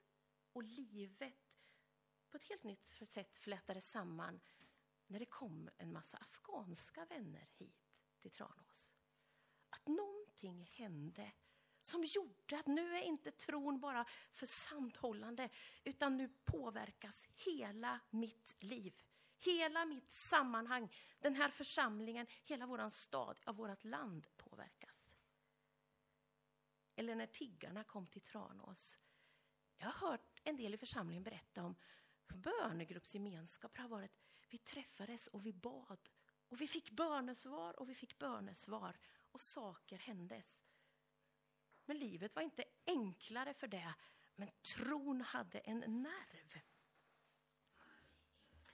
och 0.52 0.62
livet 0.62 1.56
på 2.30 2.36
ett 2.36 2.48
helt 2.48 2.62
nytt 2.62 3.08
sätt 3.08 3.36
flätades 3.36 3.90
samman 3.90 4.40
när 5.06 5.18
det 5.18 5.26
kom 5.26 5.70
en 5.76 5.92
massa 5.92 6.18
afghanska 6.18 7.04
vänner 7.04 7.48
hit 7.52 7.94
till 8.20 8.30
Tranås. 8.30 9.01
Att 9.82 9.88
någonting 9.88 10.68
hände 10.72 11.32
som 11.82 12.04
gjorde 12.04 12.58
att 12.58 12.66
nu 12.66 12.94
är 12.94 13.02
inte 13.02 13.30
tron 13.30 13.80
bara 13.80 14.04
för 14.32 14.46
samthållande 14.46 15.48
utan 15.84 16.16
nu 16.16 16.28
påverkas 16.44 17.26
hela 17.34 18.00
mitt 18.10 18.56
liv. 18.60 18.94
Hela 19.38 19.84
mitt 19.84 20.12
sammanhang, 20.12 20.94
den 21.20 21.34
här 21.34 21.50
församlingen, 21.50 22.26
hela 22.44 22.66
vår 22.66 22.88
stad, 22.88 23.40
ja, 23.44 23.52
vårt 23.52 23.84
land 23.84 24.26
påverkas. 24.36 25.10
Eller 26.96 27.14
när 27.14 27.26
tiggarna 27.26 27.84
kom 27.84 28.06
till 28.06 28.20
Tranås. 28.20 28.98
Jag 29.78 29.86
har 29.86 30.08
hört 30.08 30.40
en 30.44 30.56
del 30.56 30.74
i 30.74 30.78
församlingen 30.78 31.22
berätta 31.22 31.64
om 31.64 31.76
hur 32.26 32.36
bönegruppsgemenskap 32.36 33.78
har 33.78 33.88
varit. 33.88 34.12
Vi 34.48 34.58
träffades 34.58 35.26
och 35.26 35.46
vi 35.46 35.52
bad 35.52 36.10
och 36.48 36.60
vi 36.60 36.66
fick 36.66 36.90
bönesvar 36.90 37.80
och 37.80 37.90
vi 37.90 37.94
fick 37.94 38.18
bönesvar 38.18 38.96
och 39.32 39.40
saker 39.40 39.98
händes. 39.98 40.62
Men 41.84 41.98
livet 41.98 42.34
var 42.34 42.42
inte 42.42 42.64
enklare 42.86 43.54
för 43.54 43.66
det, 43.66 43.94
men 44.34 44.50
tron 44.76 45.20
hade 45.20 45.58
en 45.58 45.80
nerv. 45.80 46.60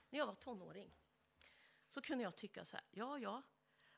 När 0.09 0.19
jag 0.19 0.27
var 0.27 0.35
tonåring 0.35 0.95
så 1.87 2.01
kunde 2.01 2.23
jag 2.23 2.35
tycka 2.35 2.65
så 2.65 2.77
här, 2.77 2.85
ja, 2.91 3.19
ja, 3.19 3.43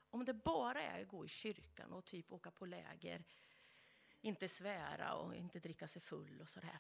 om 0.10 0.26
det 0.26 0.34
bara 0.34 0.82
är 0.82 1.02
att 1.02 1.08
gå 1.08 1.26
i 1.26 1.28
kyrkan 1.28 1.94
och 1.94 2.06
typ 2.06 2.32
åka 2.32 2.52
på 2.52 2.66
läger, 2.66 3.24
inte 4.22 4.50
svära 4.50 5.14
och 5.14 5.36
inte 5.36 5.60
dricka 5.60 5.88
sig 5.88 6.02
full 6.02 6.42
och 6.42 6.50
så 6.50 6.60
där, 6.60 6.80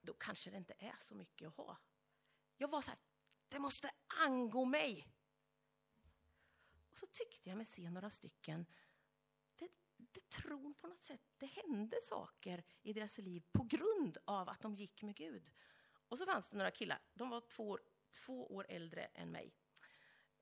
då 0.00 0.12
kanske 0.12 0.50
det 0.50 0.56
inte 0.56 0.74
är 0.78 0.96
så 0.98 1.14
mycket 1.14 1.48
att 1.48 1.56
ha. 1.56 1.78
Jag 2.56 2.68
var 2.68 2.82
så 2.82 2.90
här, 2.90 3.00
det 3.48 3.58
måste 3.58 3.90
angå 4.06 4.64
mig. 4.64 5.13
Och 6.94 6.98
så 6.98 7.06
tyckte 7.06 7.48
jag 7.48 7.56
mig 7.56 7.66
se 7.66 7.90
några 7.90 8.10
stycken 8.10 8.66
det 9.96 10.30
tron 10.30 10.74
på 10.74 10.86
något 10.86 11.02
sätt, 11.02 11.20
det 11.38 11.46
hände 11.46 11.96
saker 12.02 12.64
i 12.82 12.92
deras 12.92 13.18
liv 13.18 13.42
på 13.52 13.62
grund 13.62 14.18
av 14.24 14.48
att 14.48 14.60
de 14.60 14.74
gick 14.74 15.02
med 15.02 15.16
Gud. 15.16 15.50
Och 16.08 16.18
så 16.18 16.26
fanns 16.26 16.48
det 16.48 16.56
några 16.56 16.70
killar, 16.70 17.02
de 17.14 17.30
var 17.30 17.40
två 17.40 17.68
år, 17.68 17.80
två 18.10 18.54
år 18.54 18.66
äldre 18.68 19.04
än 19.04 19.30
mig, 19.30 19.54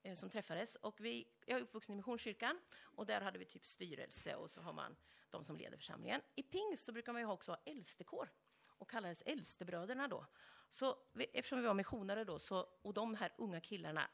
eh, 0.01 0.15
som 0.15 0.29
träffades. 0.29 0.75
Och 0.75 0.99
vi, 0.99 1.27
jag 1.45 1.57
är 1.57 1.63
uppvuxen 1.63 1.93
i 1.93 1.95
Missionskyrkan 1.95 2.59
och 2.81 3.05
där 3.05 3.21
hade 3.21 3.39
vi 3.39 3.45
typ 3.45 3.65
styrelse 3.65 4.35
och 4.35 4.51
så 4.51 4.61
har 4.61 4.73
man 4.73 4.95
de 5.29 5.43
som 5.43 5.57
leder 5.57 5.77
församlingen. 5.77 6.21
I 6.35 6.43
pingst 6.43 6.85
så 6.85 6.91
brukar 6.91 7.13
man 7.13 7.21
ju 7.21 7.27
också 7.27 7.51
ha 7.51 7.61
äldstekår 7.65 8.29
och 8.65 8.89
kallades 8.89 9.21
äldstebröderna 9.21 10.07
då. 10.07 10.25
Så 10.69 10.97
vi, 11.13 11.25
eftersom 11.25 11.59
vi 11.59 11.65
var 11.65 11.73
missionare 11.73 12.23
då, 12.23 12.39
så, 12.39 12.59
och 12.81 12.93
de 12.93 13.15
här 13.15 13.33
unga 13.37 13.61
killarna 13.61 14.09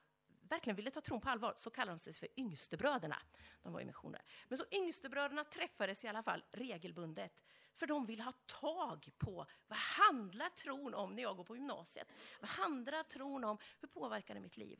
verkligen 0.49 0.75
ville 0.75 0.91
ta 0.91 1.01
tron 1.01 1.21
på 1.21 1.29
allvar 1.29 1.53
så 1.57 1.69
kallade 1.69 1.97
de 1.97 1.99
sig 1.99 2.13
för 2.13 2.39
yngstebröderna. 2.39 3.21
De 3.61 3.73
var 3.73 3.81
i 3.81 3.85
missioner. 3.85 4.21
Men 4.47 4.57
så 4.57 4.65
yngstebröderna 4.71 5.43
träffades 5.43 6.05
i 6.05 6.07
alla 6.07 6.23
fall 6.23 6.43
regelbundet 6.51 7.41
för 7.75 7.87
de 7.87 8.05
ville 8.05 8.23
ha 8.23 8.33
tag 8.45 9.09
på 9.17 9.45
vad 9.67 9.79
handlar 9.79 10.49
tron 10.49 10.93
om 10.93 11.15
när 11.15 11.23
jag 11.23 11.37
går 11.37 11.43
på 11.43 11.55
gymnasiet? 11.55 12.11
Vad 12.39 12.49
handlar 12.49 13.03
tron 13.03 13.43
om? 13.43 13.57
Hur 13.79 13.87
påverkar 13.87 14.33
det 14.33 14.39
mitt 14.39 14.57
liv? 14.57 14.79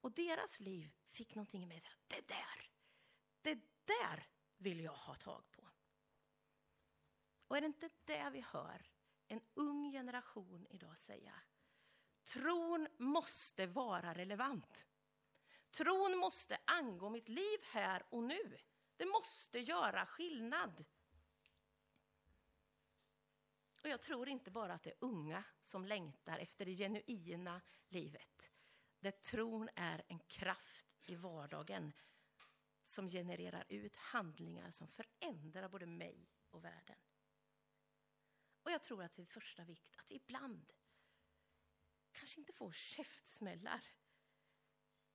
Och 0.00 0.12
deras 0.12 0.60
liv 0.60 0.92
fick 1.10 1.34
någonting 1.34 1.68
med 1.68 1.82
sig. 1.82 1.92
Det 2.06 2.28
där, 2.28 2.70
det 3.42 3.60
där 3.84 4.28
vill 4.56 4.80
jag 4.80 4.92
ha 4.92 5.14
tag 5.14 5.50
på. 5.50 5.68
Och 7.48 7.56
är 7.56 7.60
det 7.60 7.66
inte 7.66 7.90
det 8.04 8.30
vi 8.30 8.40
hör 8.40 8.90
en 9.28 9.40
ung 9.54 9.92
generation 9.92 10.66
idag 10.70 10.98
säga? 10.98 11.34
Tron 12.26 12.88
måste 12.98 13.66
vara 13.66 14.14
relevant. 14.14 14.86
Tron 15.70 16.18
måste 16.18 16.58
angå 16.64 17.08
mitt 17.08 17.28
liv 17.28 17.58
här 17.62 18.02
och 18.10 18.22
nu. 18.22 18.58
Det 18.96 19.06
måste 19.06 19.58
göra 19.58 20.06
skillnad. 20.06 20.84
Och 23.82 23.88
jag 23.88 24.00
tror 24.00 24.28
inte 24.28 24.50
bara 24.50 24.74
att 24.74 24.82
det 24.82 24.90
är 24.90 24.96
unga 24.98 25.44
som 25.64 25.84
längtar 25.84 26.38
efter 26.38 26.64
det 26.64 26.74
genuina 26.74 27.60
livet. 27.88 28.52
Där 29.00 29.10
tron 29.10 29.68
är 29.74 30.02
en 30.08 30.18
kraft 30.18 30.86
i 31.02 31.14
vardagen 31.14 31.92
som 32.86 33.08
genererar 33.08 33.64
ut 33.68 33.96
handlingar 33.96 34.70
som 34.70 34.88
förändrar 34.88 35.68
både 35.68 35.86
mig 35.86 36.28
och 36.50 36.64
världen. 36.64 36.96
Och 38.62 38.70
jag 38.70 38.82
tror 38.82 39.02
att 39.02 39.12
det 39.12 39.22
är 39.22 39.26
första 39.26 39.64
vikt 39.64 39.96
att 39.96 40.10
vi 40.10 40.14
ibland 40.14 40.72
kanske 42.16 42.40
inte 42.40 42.52
får 42.52 42.72
käftsmällar. 42.72 43.80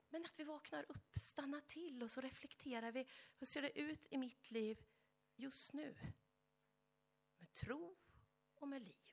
Men 0.08 0.24
att 0.24 0.40
vi 0.40 0.44
vaknar 0.44 0.84
upp, 0.88 1.18
stannar 1.18 1.60
till 1.60 2.02
och 2.02 2.10
så 2.10 2.20
reflekterar 2.20 2.92
vi. 2.92 3.06
Hur 3.38 3.46
ser 3.46 3.62
det 3.62 3.78
ut 3.78 4.06
i 4.10 4.18
mitt 4.18 4.50
liv 4.50 4.84
just 5.36 5.72
nu? 5.72 5.96
Med 7.38 7.52
tro 7.52 7.96
och 8.54 8.68
med 8.68 8.82
liv. 8.82 9.10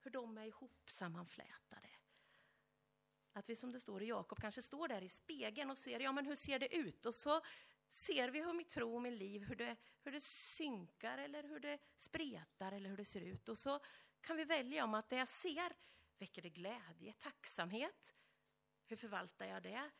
Hur 0.00 0.10
de 0.10 0.38
är 0.38 0.46
ihop 0.46 0.90
sammanflätade. 0.90 1.88
Att 3.32 3.48
vi 3.48 3.56
som 3.56 3.72
det 3.72 3.80
står 3.80 4.02
i 4.02 4.06
Jakob 4.06 4.40
kanske 4.40 4.62
står 4.62 4.88
där 4.88 5.02
i 5.02 5.08
spegeln 5.08 5.70
och 5.70 5.78
ser, 5.78 6.00
ja 6.00 6.12
men 6.12 6.26
hur 6.26 6.34
ser 6.34 6.58
det 6.58 6.76
ut? 6.76 7.06
Och 7.06 7.14
så 7.14 7.40
ser 7.88 8.28
vi 8.28 8.40
hur 8.40 8.52
mitt 8.52 8.68
tro 8.68 8.94
och 8.94 9.02
mitt 9.02 9.18
liv, 9.18 9.42
hur 9.42 9.56
det, 9.56 9.76
hur 10.02 10.12
det 10.12 10.22
synkar 10.22 11.18
eller 11.18 11.42
hur 11.42 11.60
det 11.60 11.78
spretar 11.96 12.72
eller 12.72 12.90
hur 12.90 12.96
det 12.96 13.04
ser 13.04 13.20
ut. 13.20 13.48
Och 13.48 13.58
så 13.58 13.80
kan 14.20 14.36
vi 14.36 14.44
välja 14.44 14.84
om 14.84 14.94
att 14.94 15.08
det 15.08 15.16
jag 15.16 15.28
ser, 15.28 15.72
väcker 16.18 16.42
det 16.42 16.50
glädje, 16.50 17.12
tacksamhet? 17.12 18.14
Hur 18.86 18.96
förvaltar 18.96 19.46
jag 19.46 19.62
det? 19.62 19.90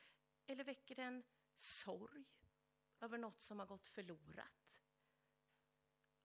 Eller 0.47 0.65
väcker 0.65 0.95
det 0.95 1.03
en 1.03 1.25
sorg 1.55 2.25
över 3.01 3.19
något 3.19 3.41
som 3.41 3.59
har 3.59 3.67
gått 3.67 3.87
förlorat? 3.87 4.83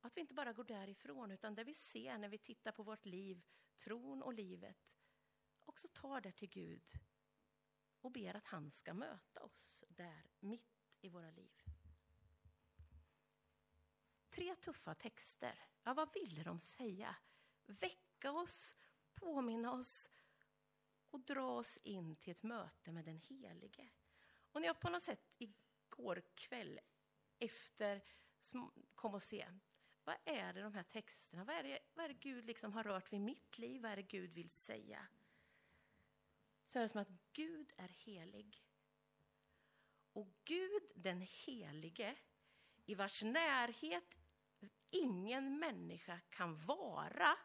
Att 0.01 0.17
vi 0.17 0.21
inte 0.21 0.33
bara 0.33 0.53
går 0.53 0.63
därifrån, 0.63 1.31
utan 1.31 1.55
det 1.55 1.63
vi 1.63 1.73
ser 1.73 2.17
när 2.17 2.29
vi 2.29 2.37
tittar 2.37 2.71
på 2.71 2.83
vårt 2.83 3.05
liv, 3.05 3.41
tron 3.77 4.21
och 4.23 4.33
livet, 4.33 4.91
också 5.65 5.87
tar 5.87 6.21
det 6.21 6.31
till 6.31 6.49
Gud 6.49 6.91
och 8.01 8.11
ber 8.11 8.35
att 8.35 8.47
han 8.47 8.71
ska 8.71 8.93
möta 8.93 9.43
oss 9.43 9.83
där, 9.87 10.31
mitt 10.39 10.95
i 11.01 11.09
våra 11.09 11.31
liv. 11.31 11.63
Tre 14.29 14.55
tuffa 14.55 14.95
texter. 14.95 15.59
Ja, 15.83 15.93
vad 15.93 16.13
ville 16.13 16.43
de 16.43 16.59
säga? 16.59 17.15
Väcka 17.65 18.31
oss, 18.31 18.75
påminna 19.21 19.71
oss 19.71 20.09
och 21.09 21.19
dra 21.19 21.57
oss 21.57 21.79
in 21.83 22.15
till 22.15 22.31
ett 22.31 22.43
möte 22.43 22.91
med 22.91 23.05
den 23.05 23.17
Helige. 23.17 23.89
Och 24.51 24.61
när 24.61 24.67
jag 24.67 24.79
på 24.79 24.89
något 24.89 25.03
sätt 25.03 25.31
igår 25.37 26.23
kväll 26.35 26.79
efter 27.39 28.03
kom 28.95 29.13
och 29.13 29.23
se 29.23 29.47
vad 30.03 30.15
är 30.25 30.53
det 30.53 30.61
de 30.61 30.73
här 30.73 30.83
texterna, 30.83 31.43
vad 31.43 31.55
är 31.55 31.63
det, 31.63 31.79
vad 31.93 32.05
är 32.05 32.09
det 32.09 32.19
Gud 32.19 32.45
liksom 32.45 32.73
har 32.73 32.83
rört 32.83 33.13
vid 33.13 33.21
mitt 33.21 33.57
liv, 33.57 33.81
vad 33.81 33.91
är 33.91 33.95
det 33.95 34.01
Gud 34.01 34.33
vill 34.33 34.49
säga? 34.49 35.07
Så 36.67 36.79
är 36.79 36.83
det 36.83 36.89
som 36.89 37.01
att 37.01 37.11
Gud 37.33 37.71
är 37.77 37.87
helig. 37.87 38.65
Och 40.13 40.27
Gud 40.43 40.83
den 40.95 41.21
helige, 41.21 42.15
i 42.85 42.95
vars 42.95 43.23
närhet 43.23 44.17
ingen 44.91 45.59
människa 45.59 46.19
kan 46.29 46.65
vara, 46.65 47.37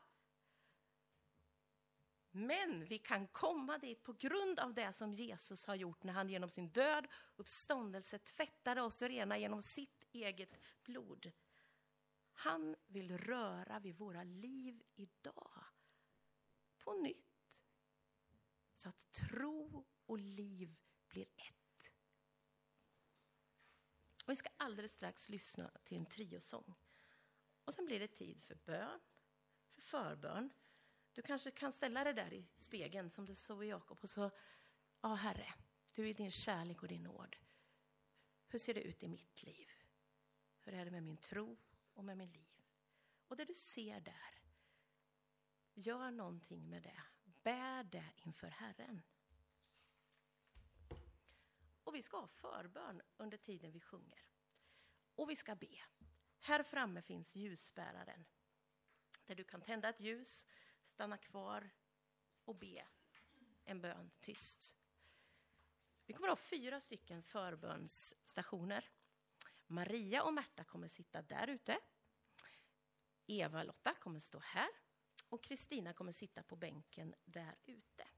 men 2.37 2.85
vi 2.85 2.99
kan 2.99 3.29
komma 3.29 3.79
dit 3.79 4.03
på 4.03 4.13
grund 4.13 4.59
av 4.59 4.75
det 4.75 4.93
som 4.93 5.13
Jesus 5.13 5.67
har 5.67 5.75
gjort 5.75 6.03
när 6.03 6.13
han 6.13 6.29
genom 6.29 6.51
sin 6.51 6.69
död 6.69 7.07
uppståndelse 7.37 8.19
tvättade 8.19 8.83
oss 8.83 9.03
rena 9.03 9.39
genom 9.39 9.63
sitt 9.63 10.05
eget 10.13 10.59
blod. 10.83 11.33
Han 12.33 12.77
vill 12.87 13.19
röra 13.19 13.79
vid 13.79 13.97
våra 13.97 14.25
liv 14.25 14.83
idag. 14.95 15.65
På 16.79 16.93
nytt. 16.93 17.63
Så 18.75 18.89
att 18.89 19.13
tro 19.13 19.87
och 20.07 20.19
liv 20.19 20.77
blir 21.09 21.27
ett. 21.37 21.93
Och 24.25 24.33
vi 24.33 24.37
ska 24.37 24.49
alldeles 24.57 24.93
strax 24.93 25.29
lyssna 25.29 25.71
till 25.85 25.99
en 25.99 26.07
triosång. 26.07 26.75
Och 27.65 27.75
sen 27.75 27.85
blir 27.85 28.01
det 28.01 28.09
tid 28.09 28.43
för 28.45 28.55
bön, 28.55 29.01
för 29.75 29.81
förbön. 29.81 30.51
Du 31.17 31.23
kanske 31.23 31.51
kan 31.51 31.73
ställa 31.73 32.05
dig 32.05 32.15
där 32.15 32.33
i 32.33 32.47
spegeln 32.59 33.11
som 33.11 33.27
du 33.27 33.35
såg 33.35 33.65
i 33.65 33.69
Jakob 33.69 33.99
och 34.03 34.09
så, 34.09 34.31
ja 35.01 35.15
Herre, 35.15 35.55
du 35.95 36.09
är 36.09 36.15
din 36.15 36.31
kärlek 36.31 36.83
och 36.83 36.89
din 36.89 37.03
nåd. 37.03 37.37
Hur 38.49 38.59
ser 38.59 38.75
det 38.75 38.83
ut 38.83 39.03
i 39.03 39.09
mitt 39.09 39.43
liv? 39.43 39.71
Hur 40.61 40.75
är 40.75 40.85
det 40.85 40.91
med 40.91 41.03
min 41.03 41.17
tro 41.17 41.57
och 41.95 42.05
med 42.05 42.19
min 42.19 42.33
liv? 42.33 42.63
Och 43.29 43.37
det 43.37 43.45
du 43.45 43.55
ser 43.55 44.01
där, 44.01 44.43
gör 45.75 46.11
någonting 46.11 46.71
med 46.71 46.83
det. 46.83 47.03
Bär 47.43 47.85
det 47.85 48.13
inför 48.17 48.49
Herren. 48.49 49.03
Och 51.85 51.95
vi 51.95 52.03
ska 52.03 52.21
ha 52.21 52.29
förbön 52.29 53.03
under 53.17 53.37
tiden 53.37 53.73
vi 53.73 53.81
sjunger. 53.81 54.29
Och 55.15 55.31
vi 55.31 55.37
ska 55.37 55.55
be. 55.55 55.83
Här 56.41 56.63
framme 56.63 57.03
finns 57.03 57.37
ljusbäraren. 57.37 58.25
Där 59.27 59.35
du 59.35 59.45
kan 59.45 59.61
tända 59.61 59.89
ett 59.89 60.01
ljus, 60.01 60.47
stanna 60.89 61.19
kvar 61.19 61.71
och 62.45 62.57
be 62.57 62.87
en 63.65 63.81
bön 63.81 64.11
tyst. 64.21 64.77
Vi 66.07 66.13
kommer 66.13 66.29
att 66.29 66.39
ha 66.39 66.45
fyra 66.45 66.81
stycken 66.81 67.23
förbönsstationer. 67.23 68.91
Maria 69.67 70.23
och 70.23 70.35
Märta 70.35 70.65
kommer 70.65 70.89
sitta 70.89 71.23
där 71.23 71.49
ute. 71.49 71.79
Eva-Lotta 73.27 73.95
kommer 73.95 74.21
stå 74.21 74.39
här 74.39 74.69
och 75.29 75.43
Kristina 75.43 75.93
kommer 75.93 76.13
sitta 76.13 76.43
på 76.43 76.57
bänken 76.57 77.15
där 77.25 77.57
ute. 77.65 78.09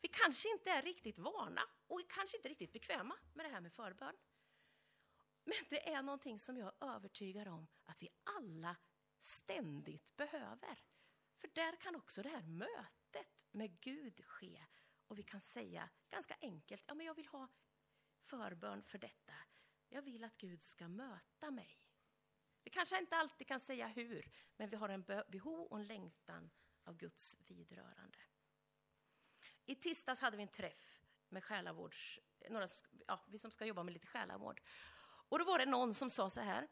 Vi 0.00 0.08
kanske 0.08 0.48
inte 0.50 0.70
är 0.70 0.82
riktigt 0.82 1.18
vana 1.18 1.62
och 1.86 2.00
kanske 2.08 2.36
inte 2.36 2.48
riktigt 2.48 2.72
bekväma 2.72 3.16
med 3.34 3.46
det 3.46 3.50
här 3.50 3.60
med 3.60 3.72
förbön. 3.72 4.16
Men 5.44 5.56
det 5.68 5.88
är 5.88 6.02
någonting 6.02 6.38
som 6.38 6.58
jag 6.58 6.72
är 6.80 6.94
övertygad 6.94 7.48
om 7.48 7.66
att 7.84 8.02
vi 8.02 8.08
alla 8.24 8.76
ständigt 9.20 10.16
behöver. 10.16 10.78
För 11.38 11.48
där 11.48 11.76
kan 11.76 11.96
också 11.96 12.22
det 12.22 12.28
här 12.28 12.42
mötet 12.42 13.26
med 13.50 13.80
Gud 13.80 14.24
ske. 14.24 14.64
Och 15.06 15.18
vi 15.18 15.22
kan 15.22 15.40
säga 15.40 15.90
ganska 16.10 16.36
enkelt, 16.40 16.84
ja 16.86 16.94
men 16.94 17.06
jag 17.06 17.14
vill 17.14 17.26
ha 17.26 17.48
förbön 18.20 18.82
för 18.82 18.98
detta. 18.98 19.34
Jag 19.88 20.02
vill 20.02 20.24
att 20.24 20.36
Gud 20.36 20.62
ska 20.62 20.88
möta 20.88 21.50
mig. 21.50 21.80
Vi 22.64 22.70
kanske 22.70 22.98
inte 22.98 23.16
alltid 23.16 23.46
kan 23.46 23.60
säga 23.60 23.86
hur, 23.86 24.32
men 24.56 24.70
vi 24.70 24.76
har 24.76 24.88
en 24.88 25.02
behov 25.02 25.66
och 25.66 25.78
en 25.78 25.86
längtan 25.86 26.50
av 26.84 26.96
Guds 26.96 27.36
vidrörande. 27.38 28.18
I 29.64 29.74
tisdags 29.74 30.20
hade 30.20 30.36
vi 30.36 30.42
en 30.42 30.48
träff 30.48 31.00
med 31.28 31.44
själavårds, 31.44 32.20
några 32.50 32.68
som, 32.68 32.88
ja, 33.06 33.24
vi 33.28 33.38
som 33.38 33.50
ska 33.50 33.64
jobba 33.64 33.82
med 33.82 33.92
lite 33.92 34.06
själavård. 34.06 34.62
Och 35.28 35.38
då 35.38 35.44
var 35.44 35.58
det 35.58 35.66
någon 35.66 35.94
som 35.94 36.10
sa 36.10 36.30
så 36.30 36.40
här, 36.40 36.68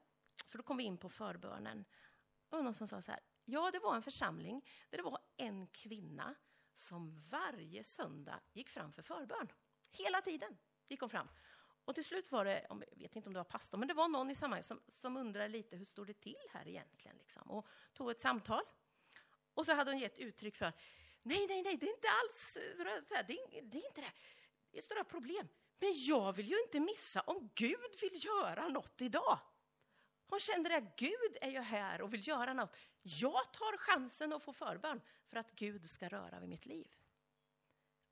för 0.48 0.58
då 0.58 0.64
kom 0.64 0.76
vi 0.76 0.84
in 0.84 0.98
på 0.98 1.08
förbönen. 1.08 1.84
Och 2.48 2.64
någon 2.64 2.74
som 2.74 2.88
sa 2.88 3.02
så 3.02 3.12
här, 3.12 3.20
ja 3.46 3.70
det 3.70 3.78
var 3.78 3.96
en 3.96 4.02
församling 4.02 4.68
där 4.90 4.98
det 4.98 5.04
var 5.04 5.18
en 5.36 5.66
kvinna 5.66 6.34
som 6.72 7.22
varje 7.30 7.84
söndag 7.84 8.40
gick 8.52 8.68
fram 8.68 8.92
för 8.92 9.02
förbön. 9.02 9.52
Hela 9.92 10.20
tiden 10.20 10.58
gick 10.88 11.00
hon 11.00 11.10
fram. 11.10 11.28
Och 11.84 11.94
till 11.94 12.04
slut 12.04 12.32
var 12.32 12.44
det, 12.44 12.66
jag 12.68 12.78
vet 12.96 13.16
inte 13.16 13.28
om 13.28 13.32
det 13.32 13.40
var 13.40 13.44
pastorn, 13.44 13.80
men 13.80 13.88
det 13.88 13.94
var 13.94 14.08
någon 14.08 14.30
i 14.30 14.34
sammanhanget 14.34 14.66
som, 14.66 14.80
som 14.88 15.16
undrade 15.16 15.48
lite 15.48 15.76
hur 15.76 15.84
stod 15.84 16.06
det 16.06 16.20
till 16.20 16.36
här 16.50 16.68
egentligen? 16.68 17.16
Liksom, 17.16 17.50
och 17.50 17.68
tog 17.94 18.10
ett 18.10 18.20
samtal. 18.20 18.62
Och 19.54 19.66
så 19.66 19.74
hade 19.74 19.90
hon 19.90 20.00
gett 20.00 20.18
uttryck 20.18 20.56
för, 20.56 20.72
nej, 21.22 21.46
nej, 21.46 21.62
nej, 21.62 21.76
det 21.76 21.86
är 21.86 21.94
inte 21.94 22.08
alls 22.22 22.56
eh, 22.56 22.76
det 22.76 23.14
är, 23.14 23.62
det 23.62 23.78
är 23.78 23.86
inte 23.86 24.00
det. 24.00 24.12
Det 24.70 24.78
är 24.78 24.82
stora 24.82 25.04
problem. 25.04 25.48
Men 25.78 25.92
jag 25.94 26.32
vill 26.32 26.48
ju 26.48 26.62
inte 26.62 26.80
missa 26.80 27.20
om 27.20 27.50
Gud 27.54 28.00
vill 28.00 28.24
göra 28.24 28.68
något 28.68 29.02
idag. 29.02 29.38
Hon 30.28 30.40
kände 30.40 30.76
att 30.76 30.96
Gud 30.96 31.36
är 31.40 31.50
ju 31.50 31.60
här 31.60 32.00
och 32.00 32.14
vill 32.14 32.28
göra 32.28 32.52
något. 32.52 32.76
Jag 33.08 33.52
tar 33.52 33.76
chansen 33.76 34.32
att 34.32 34.42
få 34.42 34.52
förbön 34.52 35.00
för 35.26 35.36
att 35.36 35.52
Gud 35.52 35.90
ska 35.90 36.08
röra 36.08 36.40
vid 36.40 36.48
mitt 36.48 36.66
liv. 36.66 36.94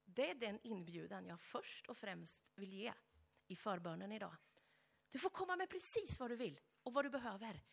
Det 0.05 0.31
är 0.31 0.35
den 0.35 0.61
inbjudan 0.63 1.27
jag 1.27 1.41
först 1.41 1.87
och 1.87 1.97
främst 1.97 2.43
vill 2.55 2.73
ge 2.73 2.93
i 3.47 3.57
förbönen 3.57 4.13
idag. 4.13 4.37
Du 5.11 5.19
får 5.19 5.31
komma 5.31 5.57
med 5.57 5.71
precis 5.71 6.21
vad 6.21 6.31
du 6.31 6.37
vill 6.37 6.61
och 6.83 6.93
vad 6.93 7.05
du 7.05 7.11
behöver. 7.11 7.65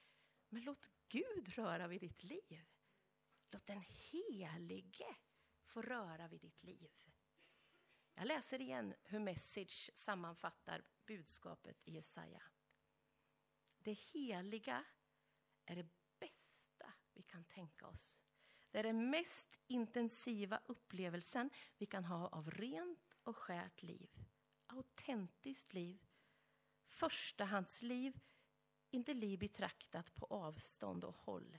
Men 0.49 0.63
låt 0.63 0.89
Gud 1.07 1.49
röra 1.49 1.87
vid 1.87 2.01
ditt 2.01 2.23
liv. 2.23 2.65
Låt 3.51 3.65
den 3.65 3.81
helige 3.81 5.15
få 5.63 5.81
röra 5.81 6.27
vid 6.27 6.41
ditt 6.41 6.63
liv. 6.63 6.91
Jag 8.13 8.27
läser 8.27 8.61
igen 8.61 8.93
hur 9.03 9.19
Message 9.19 9.91
sammanfattar 9.93 10.83
budskapet 11.05 11.81
i 11.83 11.93
Jesaja. 11.93 12.43
Det 13.77 13.93
heliga 13.93 14.85
är 15.65 15.75
det 15.75 15.87
vi 17.13 17.23
kan 17.23 17.43
tänka 17.43 17.87
oss. 17.87 18.19
Det 18.71 18.79
är 18.79 18.83
den 18.83 19.09
mest 19.09 19.59
intensiva 19.67 20.61
upplevelsen 20.65 21.49
vi 21.77 21.85
kan 21.85 22.05
ha 22.05 22.27
av 22.27 22.51
rent 22.51 23.13
och 23.23 23.37
skärt 23.37 23.83
liv. 23.83 24.09
Autentiskt 24.67 25.73
liv. 25.73 26.05
Förstahandsliv, 26.85 28.19
inte 28.89 29.13
liv 29.13 29.39
betraktat 29.39 30.15
på 30.15 30.25
avstånd 30.25 31.03
och 31.03 31.15
håll. 31.15 31.57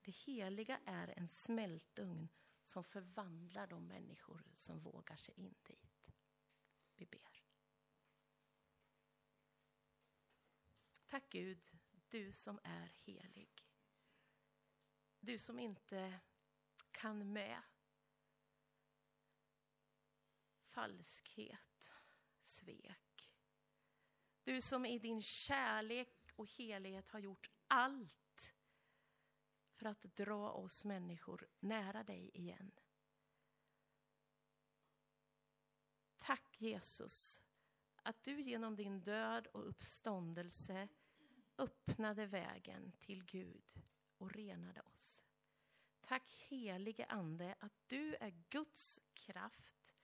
Det 0.00 0.10
heliga 0.10 0.80
är 0.84 1.18
en 1.18 1.28
smältugn 1.28 2.28
som 2.62 2.84
förvandlar 2.84 3.66
de 3.66 3.86
människor 3.86 4.42
som 4.54 4.80
vågar 4.80 5.16
sig 5.16 5.34
in 5.36 5.54
dit. 5.62 6.12
Vi 6.94 7.06
ber. 7.06 7.44
Tack 11.06 11.28
Gud, 11.28 11.78
du 12.08 12.32
som 12.32 12.60
är 12.62 12.92
helig. 13.04 13.68
Du 15.28 15.38
som 15.38 15.58
inte 15.58 16.20
kan 16.90 17.32
med 17.32 17.62
falskhet, 20.68 21.92
svek. 22.40 23.32
Du 24.44 24.60
som 24.60 24.86
i 24.86 24.98
din 24.98 25.22
kärlek 25.22 26.32
och 26.36 26.46
helighet 26.46 27.08
har 27.08 27.18
gjort 27.18 27.50
allt 27.66 28.54
för 29.72 29.86
att 29.86 30.02
dra 30.02 30.50
oss 30.50 30.84
människor 30.84 31.48
nära 31.60 32.04
dig 32.04 32.30
igen. 32.34 32.72
Tack 36.18 36.60
Jesus 36.60 37.42
att 38.02 38.22
du 38.22 38.40
genom 38.40 38.76
din 38.76 39.00
död 39.00 39.46
och 39.46 39.68
uppståndelse 39.68 40.88
öppnade 41.58 42.26
vägen 42.26 42.92
till 43.00 43.24
Gud 43.24 43.82
och 44.18 44.32
renade 44.32 44.80
oss. 44.82 45.24
Tack 46.00 46.30
helige 46.48 47.06
Ande 47.06 47.54
att 47.60 47.74
du 47.86 48.14
är 48.14 48.30
Guds 48.48 49.00
kraft 49.14 49.96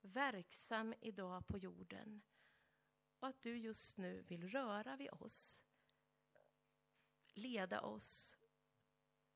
verksam 0.00 0.94
idag 1.00 1.46
på 1.46 1.58
jorden 1.58 2.22
och 3.18 3.28
att 3.28 3.42
du 3.42 3.58
just 3.58 3.96
nu 3.96 4.22
vill 4.22 4.48
röra 4.48 4.96
vid 4.96 5.10
oss, 5.10 5.64
leda 7.34 7.80
oss 7.80 8.36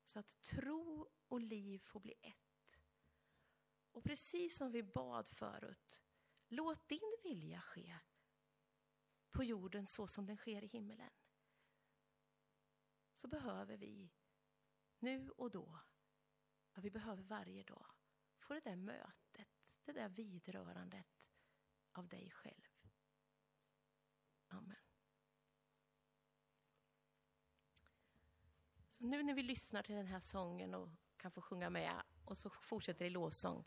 så 0.03 0.19
att 0.19 0.41
tro 0.41 1.09
och 1.27 1.41
liv 1.41 1.79
får 1.79 1.99
bli 1.99 2.13
ett. 2.21 2.77
Och 3.91 4.03
precis 4.03 4.57
som 4.57 4.71
vi 4.71 4.83
bad 4.83 5.27
förut, 5.27 6.03
låt 6.47 6.87
din 6.87 7.17
vilja 7.23 7.61
ske 7.61 7.99
på 9.31 9.43
jorden 9.43 9.87
så 9.87 10.07
som 10.07 10.25
den 10.25 10.37
sker 10.37 10.63
i 10.63 10.67
himmelen. 10.67 11.09
Så 13.11 13.27
behöver 13.27 13.77
vi 13.77 14.11
nu 15.03 15.29
och 15.29 15.51
då, 15.51 15.79
ja, 16.73 16.81
vi 16.81 16.91
behöver 16.91 17.23
varje 17.23 17.63
dag, 17.63 17.85
få 18.37 18.53
det 18.53 18.59
där 18.59 18.75
mötet, 18.75 19.47
det 19.83 19.91
där 19.91 20.09
vidrörandet 20.09 21.07
av 21.91 22.07
dig 22.07 22.31
själv. 22.31 22.67
Amen. 24.47 24.75
Så 28.89 29.03
nu 29.03 29.23
när 29.23 29.33
vi 29.33 29.43
lyssnar 29.43 29.83
till 29.83 29.95
den 29.95 30.07
här 30.07 30.19
sången 30.19 30.73
och 30.73 30.89
kan 31.17 31.31
få 31.31 31.41
sjunga 31.41 31.69
med 31.69 32.03
och 32.25 32.37
så 32.37 32.49
fortsätter 32.49 33.05
i 33.05 33.09
lovsång 33.09 33.65